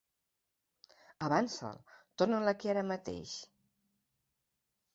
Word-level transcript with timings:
Avança'l; 1.27 1.77
torna'l 2.21 2.53
aquí 2.55 2.73
ara 2.73 2.85
mateix! 2.95 3.37